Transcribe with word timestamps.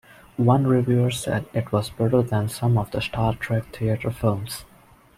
One 0.37 0.65
reviewer 0.65 1.11
said 1.11 1.45
it 1.53 1.71
was 1.71 1.91
better 1.91 2.23
than 2.23 2.49
some 2.49 2.75
of 2.79 2.89
the 2.89 3.01
Star 3.01 3.35
Trek 3.35 3.65
theater 3.71 4.09
films. 4.09 4.65